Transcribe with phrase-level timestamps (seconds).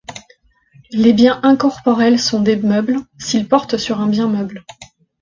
[0.93, 4.65] Les biens incorporels sont des meubles, s'ils portent sur un bien meuble.